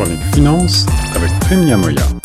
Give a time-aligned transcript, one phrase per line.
[0.00, 2.19] chronique finance avec Prime Moya.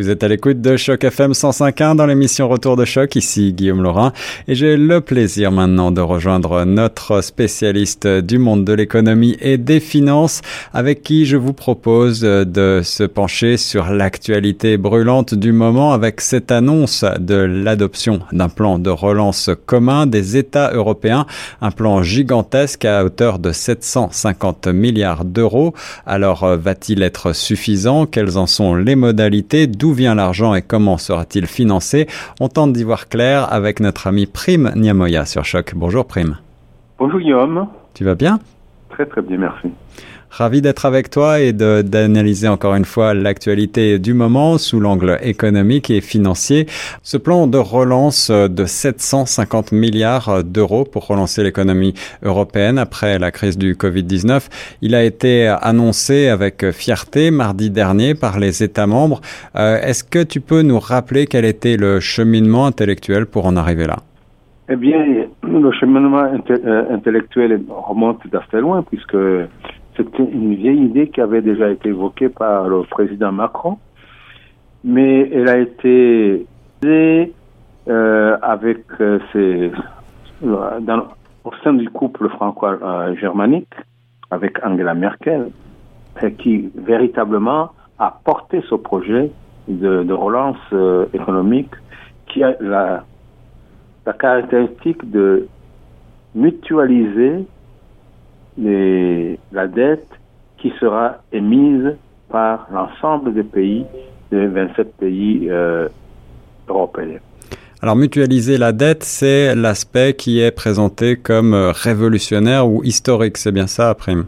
[0.00, 3.16] Vous êtes à l'écoute de Choc FM 105.1 dans l'émission Retour de Choc.
[3.16, 4.14] Ici Guillaume Laurin
[4.48, 9.78] et j'ai le plaisir maintenant de rejoindre notre spécialiste du monde de l'économie et des
[9.78, 10.40] finances
[10.72, 16.50] avec qui je vous propose de se pencher sur l'actualité brûlante du moment avec cette
[16.50, 21.26] annonce de l'adoption d'un plan de relance commun des États européens,
[21.60, 25.74] un plan gigantesque à hauteur de 750 milliards d'euros.
[26.06, 28.06] Alors va-t-il être suffisant?
[28.06, 29.66] Quelles en sont les modalités?
[29.92, 32.06] Vient l'argent et comment sera-t-il financé
[32.40, 35.72] On tente d'y voir clair avec notre ami Prime Niamoya sur Choc.
[35.74, 36.36] Bonjour Prime.
[36.98, 37.66] Bonjour Guillaume.
[37.94, 38.40] Tu vas bien?
[38.90, 39.68] Très très bien, merci.
[40.30, 45.90] Ravi d'être avec toi et d'analyser encore une fois l'actualité du moment sous l'angle économique
[45.90, 46.66] et financier.
[47.02, 53.58] Ce plan de relance de 750 milliards d'euros pour relancer l'économie européenne après la crise
[53.58, 54.48] du Covid-19,
[54.82, 59.20] il a été annoncé avec fierté mardi dernier par les États membres.
[59.56, 63.86] Euh, est-ce que tu peux nous rappeler quel était le cheminement intellectuel pour en arriver
[63.86, 63.96] là?
[64.68, 65.04] Eh bien,
[65.42, 69.16] le cheminement euh, intellectuel remonte d'assez loin puisque
[69.96, 73.78] c'était une vieille idée qui avait déjà été évoquée par le président Macron,
[74.84, 76.46] mais elle a été
[77.88, 79.70] euh, avec euh, ses,
[80.42, 81.08] dans,
[81.44, 83.74] au sein du couple franco-germanique
[84.30, 85.50] avec Angela Merkel,
[86.38, 89.30] qui véritablement a porté ce projet
[89.68, 91.70] de, relance euh, économique
[92.26, 93.04] qui a la
[94.18, 95.48] caractéristique de
[96.34, 97.46] mutualiser
[98.60, 100.08] les, la dette
[100.58, 101.96] qui sera émise
[102.30, 103.84] par l'ensemble des pays,
[104.30, 105.88] des 27 pays euh,
[106.68, 107.18] européens.
[107.82, 113.52] Alors mutualiser la dette, c'est l'aspect qui est présenté comme euh, révolutionnaire ou historique, c'est
[113.52, 114.26] bien ça, Prime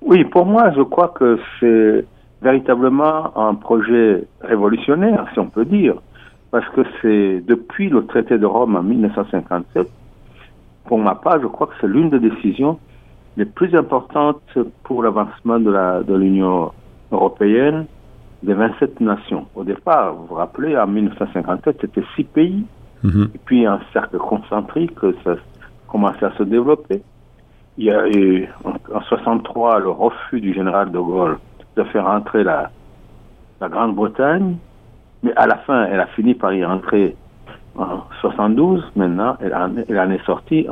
[0.00, 2.04] Oui, pour moi, je crois que c'est
[2.40, 5.96] véritablement un projet révolutionnaire, si on peut dire,
[6.50, 9.86] parce que c'est depuis le traité de Rome en 1957,
[10.86, 12.78] pour ma part, je crois que c'est l'une des décisions
[13.38, 16.72] les plus importantes pour l'avancement de, l'Union
[17.12, 17.86] européenne
[18.42, 19.46] des 27 nations.
[19.54, 22.64] Au départ, vous vous rappelez, en 1957, c'était six pays,
[23.04, 25.36] et puis un cercle concentrique, ça
[25.86, 27.00] commençait à se développer.
[27.78, 28.48] Il y a eu
[28.92, 31.38] en 63 le refus du général de Gaulle
[31.76, 32.70] de faire entrer la,
[33.60, 34.56] la Grande-Bretagne,
[35.22, 37.14] mais à la fin, elle a fini par y entrer
[37.76, 38.84] en 72.
[38.96, 40.66] Maintenant, elle en, elle en est sortie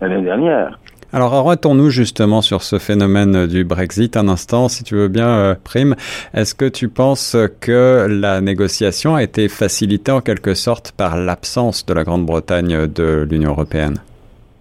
[0.00, 0.78] l'année dernière.
[1.14, 5.54] Alors arrêtons-nous justement sur ce phénomène du Brexit un instant, si tu veux bien, euh,
[5.62, 5.94] Prime.
[6.32, 11.84] Est-ce que tu penses que la négociation a été facilitée en quelque sorte par l'absence
[11.84, 13.98] de la Grande-Bretagne de l'Union européenne?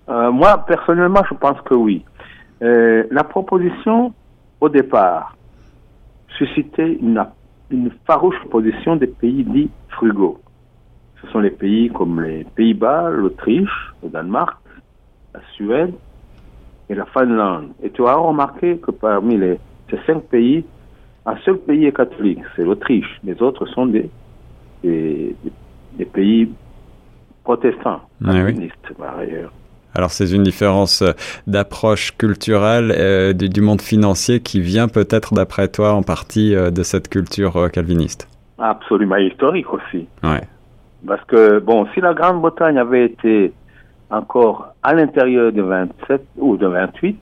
[0.10, 2.04] Euh, Moi, personnellement, je pense que oui.
[2.62, 4.14] Euh, la proposition,
[4.60, 5.38] au départ,
[6.38, 7.26] suscitait une,
[7.70, 10.42] une farouche opposition des pays dits frugaux.
[11.22, 14.58] Ce sont les pays comme les Pays-Bas, l'Autriche, le Danemark,
[15.34, 15.94] la Suède,
[16.92, 17.70] et la Finlande.
[17.82, 19.58] Et tu as remarqué que parmi les,
[19.90, 20.66] ces cinq pays,
[21.26, 23.20] un seul pays est catholique, c'est l'Autriche.
[23.24, 24.10] Les autres sont des,
[24.84, 25.36] des,
[25.98, 26.52] des pays
[27.44, 28.34] protestants, ah,
[28.98, 29.52] par ailleurs.
[29.94, 31.12] Alors c'est une différence euh,
[31.48, 36.72] d'approche culturelle euh, du, du, monde financier qui vient peut-être d'après toi en partie euh,
[36.72, 38.30] de cette culture euh, calviniste.
[38.58, 40.08] Absolument historique aussi.
[40.24, 40.44] Ouais.
[41.06, 43.52] Parce que bon, si la Grande-Bretagne avait été
[44.12, 47.20] encore à l'intérieur de 27 ou de 28,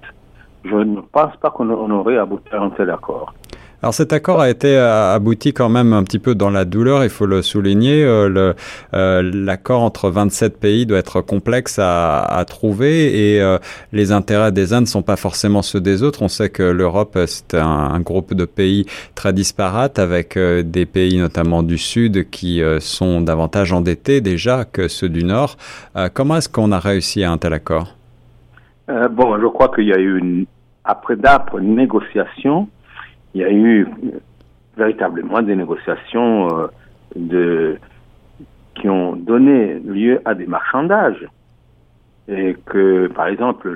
[0.65, 3.33] je ne pense pas qu'on aurait abouti à un tel accord.
[3.81, 7.05] Alors cet accord a été euh, abouti quand même un petit peu dans la douleur,
[7.05, 8.03] il faut le souligner.
[8.03, 8.53] Euh,
[8.93, 13.57] euh, l'accord entre 27 pays doit être complexe à, à trouver et
[13.93, 16.21] les intérêts des uns ne sont pas forcément ceux des autres.
[16.23, 18.85] On sait que l'Europe, c'est un, un, groupe de pays
[19.15, 25.09] très disparates avec des pays notamment du Sud qui sont davantage endettés déjà que ceux
[25.09, 25.55] du Nord.
[26.13, 27.95] comment est-ce qu'on a réussi à un tel accord?
[28.87, 30.45] Bon, je crois qu'il y a eu une,
[30.83, 32.67] après d'âpres négociations
[33.33, 33.87] il y a eu
[34.77, 36.67] véritablement des négociations euh,
[37.15, 37.77] de,
[38.75, 41.27] qui ont donné lieu à des marchandages.
[42.27, 43.75] Et que, par exemple,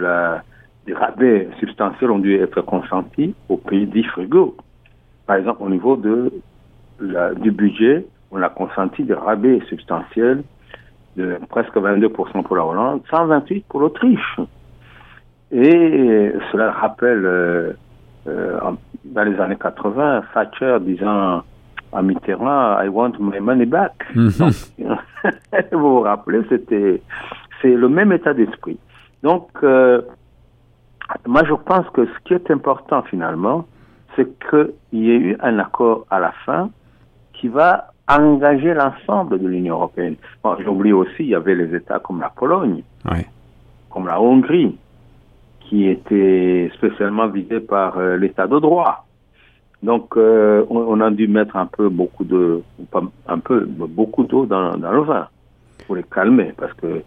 [0.85, 4.55] des rabais substantiels ont dû être consentis aux pays dits frugaux.
[5.25, 6.31] Par exemple, au niveau de
[6.99, 10.43] la, du budget, on a consenti des rabais substantiels
[11.15, 14.39] de presque 22% pour la Hollande, 128 pour l'Autriche.
[15.51, 17.73] Et cela rappelle euh,
[18.27, 18.59] euh,
[19.05, 21.43] dans les années 80, Thatcher disant
[21.91, 23.93] à Mitterrand, I want my money back.
[24.15, 24.31] Mhm.
[25.71, 27.01] vous vous rappelez, c'était,
[27.61, 28.79] c'est le même état d'esprit.
[29.21, 30.01] Donc, euh,
[31.25, 33.65] moi, je pense que ce qui est important finalement,
[34.15, 36.69] c'est qu'il y ait eu un accord à la fin
[37.33, 40.15] qui va engager l'ensemble de l'Union européenne.
[40.43, 42.83] Bon, J'oublie aussi, il y avait les États comme la Pologne,
[43.89, 44.77] comme la Hongrie,
[45.67, 49.05] qui étaient spécialement visés par euh, l'État de droit.
[49.81, 52.61] Donc, euh, on, a dû mettre un peu beaucoup de,
[53.89, 55.27] beaucoup d'eau dans, dans le vin
[55.85, 57.03] pour les calmer, parce que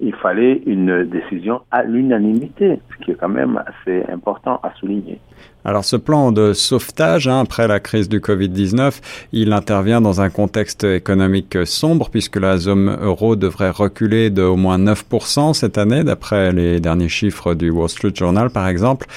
[0.00, 5.18] il fallait une décision à l'unanimité, ce qui est quand même assez important à souligner.
[5.66, 9.00] Alors ce plan de sauvetage, hein, après la crise du Covid-19,
[9.32, 14.54] il intervient dans un contexte économique sombre puisque la zone euro devrait reculer de au
[14.54, 19.08] moins 9% cette année, d'après les derniers chiffres du Wall Street Journal par exemple.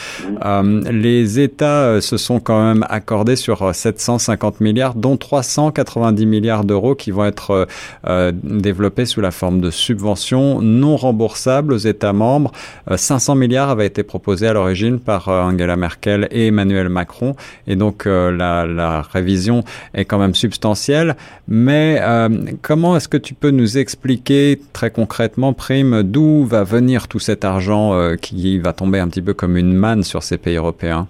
[0.44, 6.64] Euh, les États euh, se sont quand même accordés sur 750 milliards, dont 390 milliards
[6.64, 7.68] d'euros qui vont être
[8.08, 12.52] euh, développés sous la forme de subventions non remboursables aux États membres.
[12.90, 17.36] 500 milliards avaient été proposés à l'origine par Angela Merkel Emmanuel Macron.
[17.68, 19.64] Et donc euh, la, révision
[19.94, 21.16] est quand même substantielle.
[21.48, 22.30] Mais euh,
[22.62, 27.46] comment est-ce que tu peux nous expliquer très concrètement, Prime, d'où va venir tout cet
[27.46, 31.08] argent euh, qui va tomber un petit peu comme une manne sur ces pays européens?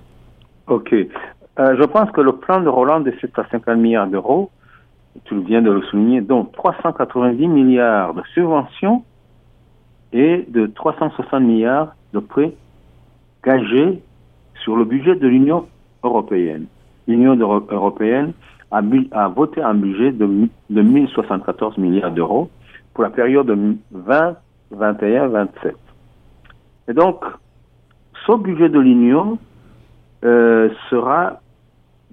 [0.67, 0.93] Ok.
[1.57, 4.51] je pense que le plan de Roland de 750 milliards d'euros,
[5.25, 9.03] tu viens de le souligner, donc 390 milliards de subventions
[10.13, 12.53] et de 360 milliards de prêts
[13.43, 14.01] gagés
[14.63, 15.67] sur le budget de l'Union
[16.03, 16.65] européenne.
[17.07, 18.33] L'Union européenne
[18.71, 18.81] a,
[19.29, 22.49] voté un budget de, de 1074 milliards d'euros
[22.93, 23.49] pour la période
[23.91, 24.35] 20,
[24.71, 25.75] 21, 27.
[26.87, 27.23] Et donc,
[28.25, 29.37] ce budget de l'Union
[30.23, 31.39] euh, sera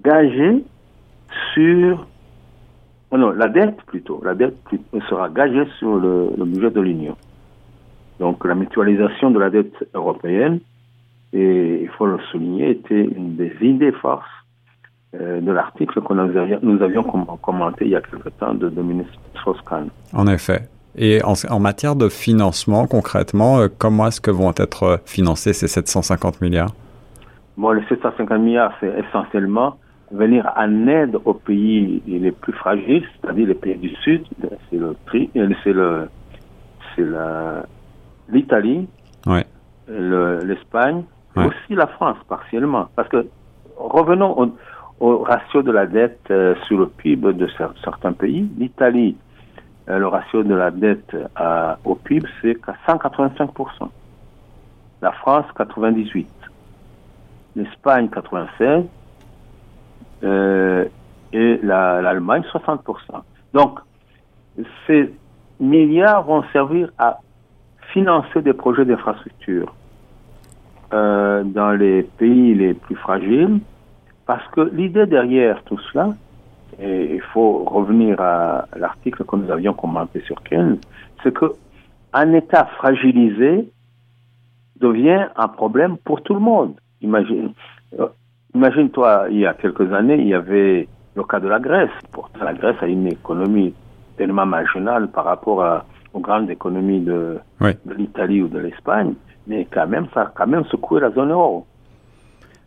[0.03, 0.63] gagé
[1.53, 2.07] sur
[3.11, 4.57] oh non, la dette plutôt, la dette
[5.09, 7.15] sera gagée sur le budget de l'Union.
[8.19, 10.59] Donc la mutualisation de la dette européenne
[11.33, 14.25] et il faut le souligner, était une des idées forces
[15.15, 18.69] euh, de l'article que nous avions, nous avions commenté il y a quelque temps de
[18.69, 19.87] Dominique Strauss-Kahn.
[20.13, 20.67] En effet.
[20.97, 25.67] Et en, matière de financement, concrètement, euh, comment est-ce que vont être euh, financés ces
[25.67, 26.73] 750 milliards?
[27.55, 29.77] Bon, les 750 milliards, c'est essentiellement
[30.11, 34.23] venir en aide aux pays les plus fragiles, c'est-à-dire les pays du Sud,
[34.69, 34.95] c'est le
[35.63, 36.09] c'est le,
[36.95, 37.05] c'est
[38.29, 38.87] l'Italie,
[39.25, 39.45] ouais.
[39.87, 41.03] l'Espagne,
[41.45, 42.87] aussi la France, partiellement.
[42.95, 43.27] Parce que
[43.77, 44.53] revenons
[44.99, 47.47] au, ratio de la dette euh, sur le PIB de
[47.83, 48.49] certains pays.
[48.57, 49.15] L'Italie,
[49.89, 53.89] euh, le ratio de la dette euh, au PIB, c'est qu'à 185%.
[55.01, 56.25] La France, 98%.
[57.55, 58.87] L'Espagne, 96%.
[61.33, 62.95] et l'Allemagne, 60%.
[63.53, 63.79] Donc,
[64.85, 65.13] ces
[65.59, 67.19] milliards vont servir à
[67.93, 69.73] financer des projets d'infrastructure
[70.93, 73.59] euh, dans les pays les plus fragiles,
[74.25, 76.13] parce que l'idée derrière tout cela,
[76.79, 80.77] et il faut revenir à l'article que nous avions commenté sur Ken,
[81.23, 81.47] c'est que
[82.13, 83.69] un État fragilisé
[84.79, 86.75] devient un problème pour tout le monde.
[87.01, 87.51] Imagine,
[87.99, 88.07] euh,
[88.55, 91.91] imagine-toi, il y a quelques années, il y avait le cas de la Grèce.
[92.11, 93.73] Pourtant, la Grèce a une économie
[94.17, 95.83] tellement marginale par rapport
[96.13, 99.13] aux grandes économies de, de l'Italie ou de l'Espagne
[99.47, 101.65] mais quand même, ça a quand même secoué la zone euro.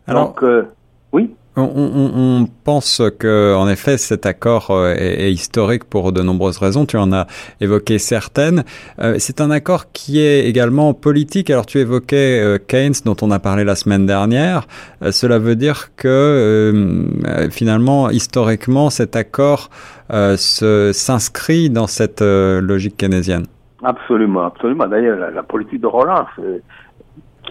[0.07, 0.67] Alors, Donc, euh,
[1.11, 6.13] oui on, on, on, pense que, en effet, cet accord euh, est, est, historique pour
[6.13, 6.85] de nombreuses raisons.
[6.85, 7.27] Tu en as
[7.59, 8.63] évoqué certaines.
[8.99, 11.49] Euh, c'est un accord qui est également politique.
[11.49, 14.65] Alors, tu évoquais euh, Keynes, dont on a parlé la semaine dernière.
[15.11, 16.73] cela veut dire que,
[17.51, 19.69] finalement, historiquement, cet accord
[20.09, 23.45] s'inscrit dans cette logique keynésienne.
[23.83, 24.87] Absolument, absolument.
[24.87, 26.29] D'ailleurs, la, politique de relance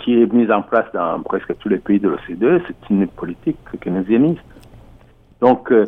[0.02, 3.58] qui est mise en place dans presque tous les pays de l'OCDE, c'est une politique
[3.80, 4.40] keynésianiste.
[5.40, 5.86] Donc, euh,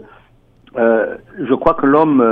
[0.76, 2.22] euh, je crois que l'homme,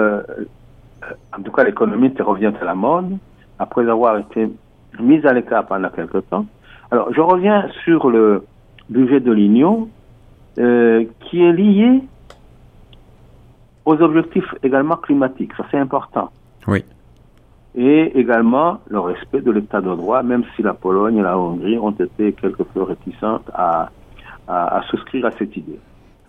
[1.36, 3.16] en tout cas l'économie, revient à la mode,
[3.58, 4.50] après avoir été
[4.98, 6.46] mise à l'écart pendant quelque temps.
[6.90, 8.44] Alors, je reviens sur le
[8.88, 9.88] budget de l'Union,
[10.54, 12.02] qui est lié
[13.84, 15.52] aux objectifs également climatiques.
[15.56, 16.30] Ça, c'est important.
[16.66, 16.84] Oui
[17.74, 21.78] et également le respect de l'état de droit, même si la Pologne et la Hongrie
[21.78, 23.90] ont été quelque peu réticentes à,
[24.48, 25.78] à, souscrire à cette idée.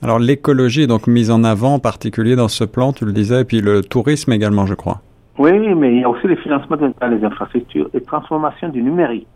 [0.03, 3.41] Alors l'écologie est donc mise en avant en particulier dans ce plan, tu le disais,
[3.41, 5.01] et puis le tourisme également, je crois.
[5.38, 9.27] Oui, mais il y a aussi le financement dans les infrastructures et transformation du numérique.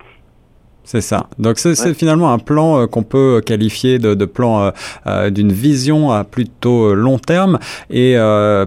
[0.85, 1.25] C'est ça.
[1.39, 4.71] Donc c'est finalement un plan euh, qu'on peut qualifier de, de plan euh,
[5.07, 7.57] euh, d'une vision à plutôt long terme.
[7.89, 8.15] Et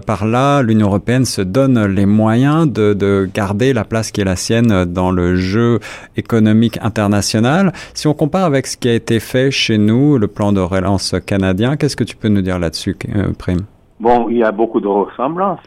[0.05, 4.25] par là, l'Union européenne se donne les moyens de, de, garder la place qui est
[4.25, 5.79] la sienne dans le jeu
[6.17, 7.71] économique international.
[7.93, 11.15] Si on compare avec ce qui a été fait chez nous, le plan de relance
[11.25, 12.97] canadien, qu'est-ce que tu peux nous dire là-dessus,
[13.37, 13.61] Prime
[13.99, 15.59] Bon, il y a beaucoup de ressemblances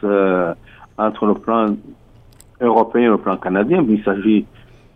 [0.99, 1.75] entre le plan
[2.61, 3.85] européen et le plan canadien.
[3.89, 4.45] Il s'agit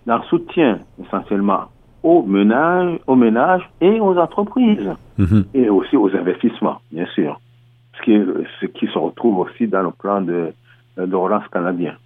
[0.07, 1.65] d'un soutien essentiellement
[2.03, 5.45] aux ménages, aux ménages et aux entreprises, mhm.
[5.55, 7.41] et aussi aux investissements, bien sûr,
[7.99, 8.19] ce qui,
[8.61, 10.53] ce qui se retrouve aussi dans le plan de,
[10.97, 11.97] de relance canadien.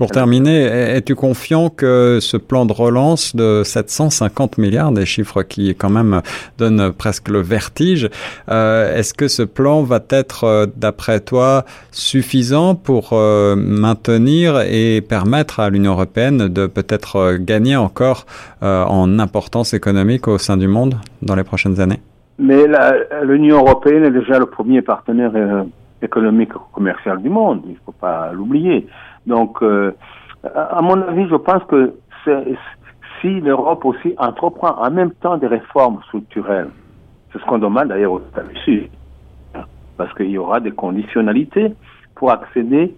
[0.00, 0.62] Pour terminer,
[0.96, 6.22] es-tu confiant que ce plan de relance de 750 milliards, des chiffres qui quand même
[6.56, 8.08] donnent presque le vertige,
[8.50, 15.02] euh, est-ce que ce plan va être, euh, d'après toi, suffisant pour euh, maintenir et
[15.02, 18.24] permettre à l'Union européenne de peut-être gagner encore
[18.62, 22.00] en importance économique au sein du monde dans les prochaines années?
[22.38, 22.64] Mais
[23.22, 25.32] l'Union européenne est déjà le premier partenaire
[26.00, 28.86] économique et commercial du monde, il ne faut pas l'oublier.
[29.26, 29.92] Donc, euh,
[30.54, 31.94] à mon avis, je pense que
[33.20, 36.70] si l'Europe aussi entreprend en même temps des réformes structurelles,
[37.32, 38.90] c'est ce qu'on demande d'ailleurs aux États-Unis,
[39.96, 41.74] parce qu'il y aura des conditionnalités
[42.14, 42.94] pour accéder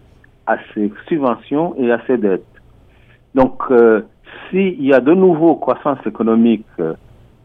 [0.46, 2.46] à ces subventions et à ces dettes.
[3.34, 4.02] Donc, euh,
[4.50, 6.94] s'il y a de nouveau croissance économique euh,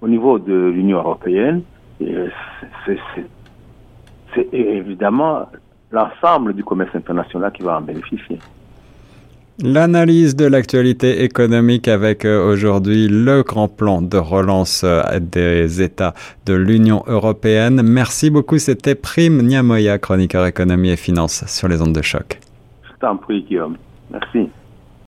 [0.01, 1.63] au niveau de l'Union européenne,
[4.36, 5.48] c'est évidemment
[5.91, 8.38] l'ensemble du commerce international qui va en bénéficier.
[9.59, 16.13] L'analyse de l'actualité économique avec euh, aujourd'hui le grand plan de relance euh, des États
[16.45, 17.81] de l'Union européenne.
[17.81, 18.59] Merci beaucoup.
[18.59, 22.39] C'était Prime Niamoya, chroniqueur économie et finance sur les ondes de choc.
[22.83, 23.77] Je t'en prie, Guillaume.
[24.11, 24.47] Merci.